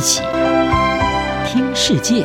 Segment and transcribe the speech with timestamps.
[0.00, 0.22] 一起
[1.44, 2.24] 听世界，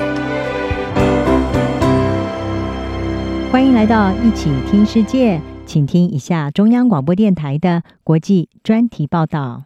[3.52, 9.66] 欢迎来到一起听世界，请听一下中央广播电台的国际专题报道。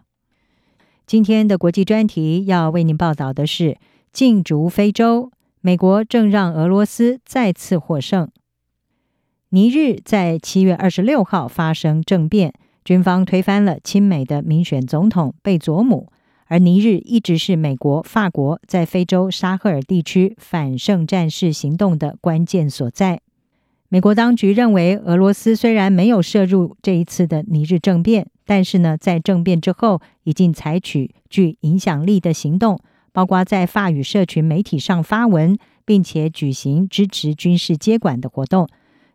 [1.06, 3.78] 今天的国际专题要为您报道的是：
[4.12, 5.32] 进逐非洲，
[5.62, 8.28] 美国正让俄罗斯再次获胜。
[9.50, 16.12] 尼日在七月二十六号发生政变，军方推翻了亲美的民选总统贝佐姆。
[16.50, 23.22] 而尼日一直是美国、法国在非洲沙赫尔地区反圣战士行动的关键所在。
[23.88, 32.80] 美国当局认为，俄罗斯虽然没有涉入这一次的尼日政变，但是呢，在政变之后已经采取具影响力的行动，
[33.12, 35.56] 包括在法语社群媒体上发文，
[35.86, 38.68] 并且举行支持军事接管的活动。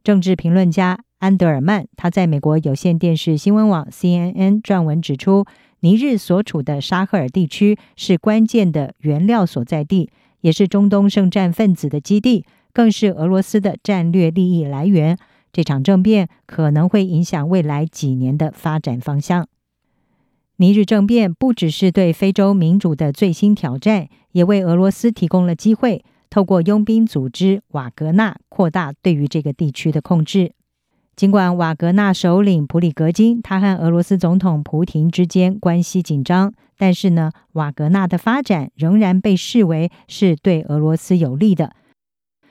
[0.04, 5.44] 政治评论家安德尔曼他在美国有线电视新闻网 CNN 撰文指出。
[5.84, 10.08] 尼日所处的沙赫尔地区是关键的原料所在地，
[10.40, 15.18] 也是中东圣战分子的基地，更是俄罗斯的战略利益来源。
[15.52, 19.46] 这场政变可能会影响未来几年的发展方向。
[20.56, 30.54] 尼日政变不只是对非洲民主的最新挑战，也为俄罗斯提供了机会，透过佣兵组织瓦格纳扩大对于这个地区的控制。
[31.16, 41.72] 尽管瓦格纳首领普里格金他和俄罗斯总统普廷之间关系紧张，但是呢，瓦格纳的发展仍然被视为是对俄罗斯有利的。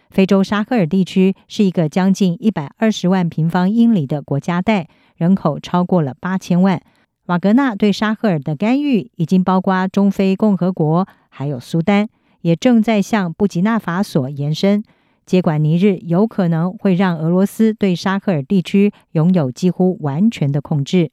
[0.09, 6.81] 非洲沙赫尔地区是一个将近一百二十万平方英里的国家带，人口超过了八千万。
[7.25, 12.07] 瓦格纳对沙赫尔的干预已经包括中非共和国，还有苏丹，
[12.41, 14.83] 也正在向布吉纳法索延伸。
[15.25, 21.11] 接管尼日有可能会让俄罗斯对沙赫尔地区拥有几乎完全的控制。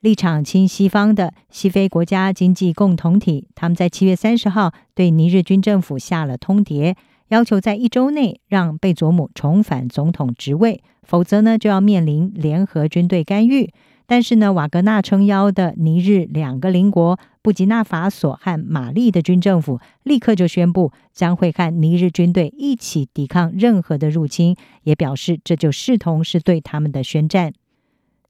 [0.00, 6.94] 立场亲西方的西非国家经济共同体，他们在七月三十号对尼日军政府下了通牒，
[7.28, 13.72] 要求在一周内让贝佐姆重返总统职位，否则呢就要面临联合军队干预。
[14.10, 27.52] 但是呢，瓦格纳撑腰的尼日两个邻国布吉纳法索和马利的军政府立刻就宣布将会和尼日军队一起抵抗任何的入侵，也表示这就视同是对他们的宣战。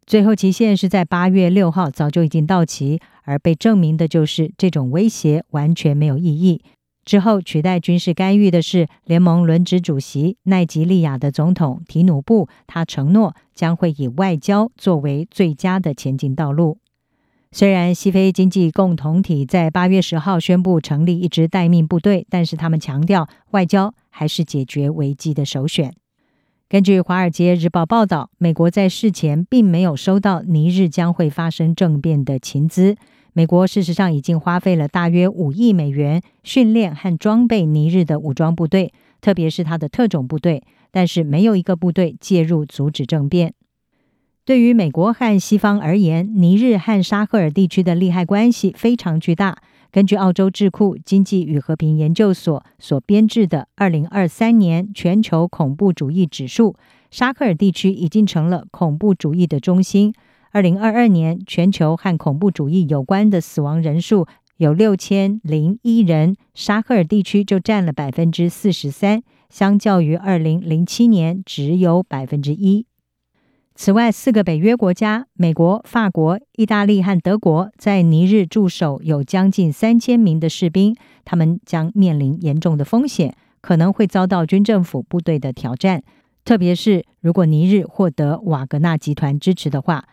[0.04, 6.60] 最后期限是在八月六号，早就已经到期，而被证明的就是这种威胁完全没有意义。
[7.04, 16.78] 之后取代军事干预的是联盟轮值主席奈及利亚的总统提努布，他承诺将会以外交作为最佳的前进道路。
[17.50, 25.92] 虽然西非经济共同体在八月十号宣布成立一支待命部队，但是他们强调外交还是解决危机的首选。
[26.68, 32.94] 根据《华尔街日报》报道，美国在事前并没有收到尼日将会发生政变的情资。
[33.32, 43.54] 美国事实上已经花费了大约五亿美元训练和装备尼日的武装部队，特别是他的特种部队，但是没有一个部队介入阻止政变。
[44.44, 49.58] 对于美国和西方而言，尼日和沙赫尔地区的利害关系非常巨大。
[49.90, 56.76] 根据澳洲智库经济与和平研究所所编制的二零二三年全球恐怖主义指数，
[57.10, 60.14] 沙赫尔地区已经成了恐怖主义的中心。
[60.50, 64.26] 二零二二年，全球和恐怖主义有关的死亡人数
[64.58, 72.84] 有六千零一人，沙赫尔地区就占了百分之四十三，相较于二零零七年只有百分之一。
[73.76, 86.02] 此外，四个北约国家——美国、法国、意大利和德国，在尼日驻守有将近三千名的士兵，他们将面临严重的风险，可能会遭到军政府部队的挑战，
[86.44, 90.08] 特别是如果尼日获得瓦格纳集团支持的话。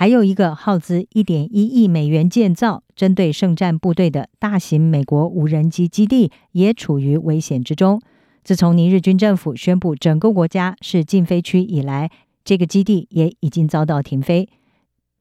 [0.00, 8.00] 还有一个耗资一点一亿美元建造、针对圣战部队的大型美国无人机基地也处于危险之中。
[8.44, 12.12] 自从尼日军政府宣布整个国家是禁飞区以来，
[12.44, 14.48] 这个基地也已经遭到停飞。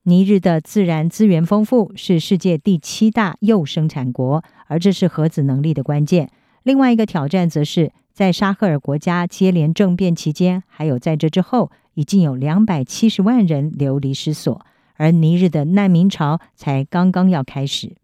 [0.03, 6.29] 尼日的自然资源丰富，是世界第七大铀生产国，而这是核子能力的关键。
[6.61, 11.71] 另外一个挑战则是在沙赫尔国家接连政变期间，还有在这之后。
[11.97, 14.63] 已经有两百七十万人流离失所，
[14.97, 17.95] 而尼日的难民潮才刚刚要开始。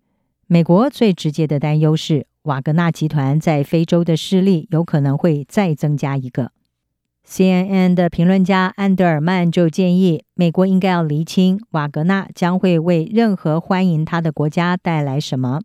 [0.47, 6.51] 美国最直接的担忧是，瓦格纳集团在非洲的势力有可能会再增加一个。
[7.27, 15.61] CNN 的评论家安德尔曼就建议，美国应该要厘清瓦格纳将会为任何欢迎他的国家带来什么。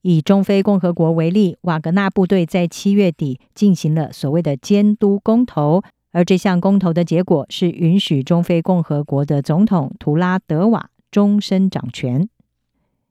[0.00, 5.82] 以中非共和国为例，瓦格纳部队在七月底进行了所谓的监督公投。
[6.16, 12.26] 而这项公投的结果是允许中非共和国的总统图拉德瓦终身掌权。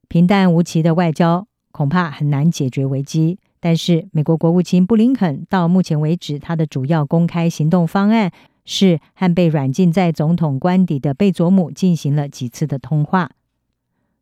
[0.08, 3.38] 平淡无奇的外交，恐怕很难解决危机。
[3.60, 8.32] 但是，美国国务卿布林肯到目前为止，他的主要公开行动方案
[8.66, 13.30] 是和被软禁在总统官邸的贝佐姆进行了几次的通话。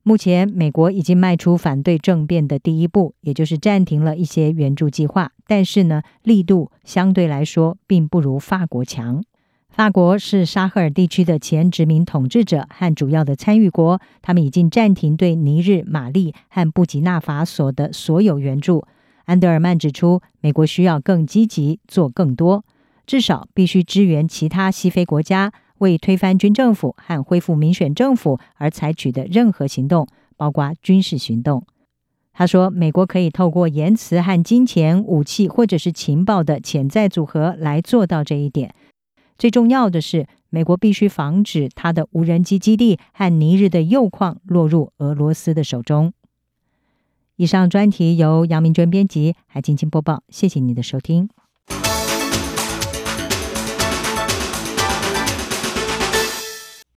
[0.06, 5.32] 目前，美国已经迈出反对政变的第一步，也就是暂停了一些援助计划。
[5.48, 9.24] 但是呢，力度相对来说并不如法国强。
[9.70, 18.86] 法国是沙赫尔地区的前殖民统治者和主要的参与国，他们已经暂停对尼日、马利和布吉纳法索的所有援助。
[19.24, 22.66] 安德尔曼指出，美国需要更积极做更多，
[23.08, 25.54] 至少必须支援其他西非国家。
[25.84, 30.08] 为推翻军政府和恢复民选政府而采取的任何行动，
[30.38, 31.66] 包括军事行动。
[32.32, 38.74] 他说，美国可以透过言辞和金钱、武器或者是情报的潜在组合来做到这一点。
[39.38, 46.14] 最重要的是，美国必须防止他的无人机基地和尼日的铀矿落入俄罗斯的手中。
[47.36, 50.24] 以上专题由杨明娟编辑，还静静播报。
[50.30, 51.30] 谢谢你的收听。